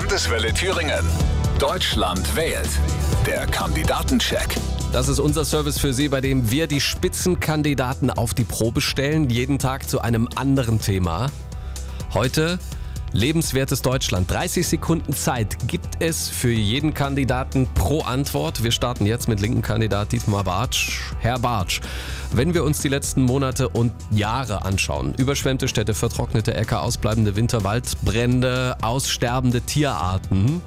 [0.00, 1.04] Landeswelle Thüringen.
[1.58, 2.68] Deutschland wählt.
[3.26, 4.46] Der Kandidatencheck.
[4.92, 9.28] Das ist unser Service für Sie, bei dem wir die Spitzenkandidaten auf die Probe stellen,
[9.28, 11.32] jeden Tag zu einem anderen Thema.
[12.14, 12.60] Heute
[13.12, 14.30] Lebenswertes Deutschland.
[14.30, 18.62] 30 Sekunden Zeit gibt es für jeden Kandidaten pro Antwort.
[18.62, 21.00] Wir starten jetzt mit linken Kandidat Dietmar Bartsch.
[21.20, 21.80] Herr Bartsch,
[22.32, 28.76] wenn wir uns die letzten Monate und Jahre anschauen, überschwemmte Städte, vertrocknete Äcker, ausbleibende Winterwaldbrände,
[28.82, 30.60] aussterbende Tierarten,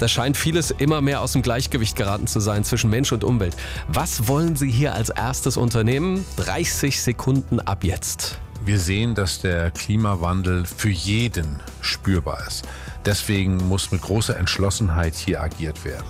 [0.00, 3.54] da scheint vieles immer mehr aus dem Gleichgewicht geraten zu sein zwischen Mensch und Umwelt.
[3.86, 6.24] Was wollen Sie hier als erstes unternehmen?
[6.36, 8.38] 30 Sekunden ab jetzt.
[8.64, 12.66] Wir sehen, dass der Klimawandel für jeden spürbar ist.
[13.04, 16.06] Deswegen muss mit großer Entschlossenheit hier agiert werden.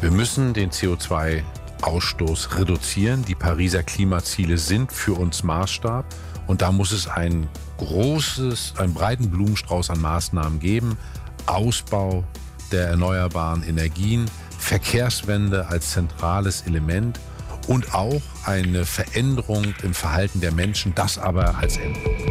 [0.00, 3.24] Wir müssen den CO2-Ausstoß reduzieren.
[3.24, 6.06] Die Pariser Klimaziele sind für uns Maßstab.
[6.46, 10.96] Und da muss es ein großes, einen breiten Blumenstrauß an Maßnahmen geben.
[11.46, 12.24] Ausbau
[12.72, 17.18] der erneuerbaren Energien, Verkehrswende als zentrales Element
[17.66, 22.29] und auch eine Veränderung im Verhalten der Menschen, das aber als Ende.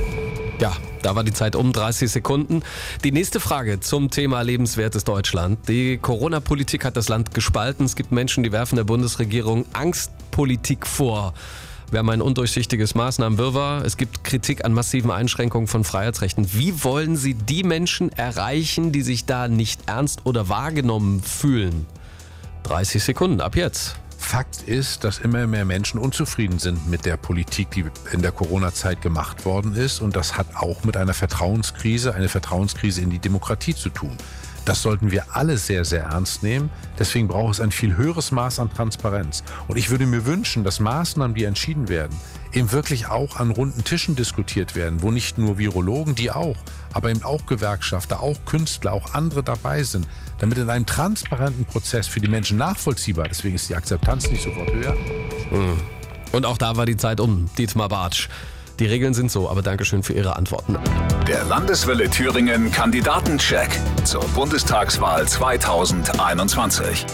[0.60, 2.64] Ja, da war die Zeit um 30 Sekunden.
[3.06, 5.70] Die nächste Frage zum Thema lebenswertes Deutschland.
[5.70, 7.86] Die Corona-Politik hat das Land gespalten.
[7.86, 11.34] Es gibt Menschen, die werfen der Bundesregierung Angstpolitik vor.
[11.92, 13.86] Wir haben ein undurchsichtiges Maßnahmenwirrwarr.
[13.86, 16.54] Es gibt Kritik an massiven Einschränkungen von Freiheitsrechten.
[16.54, 21.86] Wie wollen Sie die Menschen erreichen, die sich da nicht ernst oder wahrgenommen fühlen?
[22.64, 23.96] 30 Sekunden ab jetzt.
[24.30, 29.02] Fakt ist, dass immer mehr Menschen unzufrieden sind mit der Politik, die in der Corona-Zeit
[29.02, 30.02] gemacht worden ist.
[30.02, 34.16] Und das hat auch mit einer Vertrauenskrise, eine Vertrauenskrise in die Demokratie zu tun.
[34.66, 36.70] Das sollten wir alle sehr, sehr ernst nehmen.
[36.98, 39.44] Deswegen braucht es ein viel höheres Maß an Transparenz.
[39.68, 42.16] Und ich würde mir wünschen, dass Maßnahmen, die entschieden werden,
[42.54, 46.58] eben wirklich auch an runden Tischen diskutiert werden, wo nicht nur Virologen, die auch,
[46.94, 50.08] aber eben auch Gewerkschafter, auch Künstler, auch andere dabei sind,
[50.40, 54.72] damit in einem transparenten Prozess für die Menschen nachvollziehbar, deswegen ist die Akzeptanz nicht sofort
[54.72, 54.96] höher.
[55.50, 55.78] Hm.
[56.32, 58.30] Und auch da war die Zeit um, Dietmar Bartsch.
[58.80, 60.78] Die Regeln sind so, aber Dankeschön für Ihre Antworten.
[61.28, 63.70] Der Landeswelle Thüringen Kandidatencheck
[64.06, 67.06] zur Bundestagswahl 2021.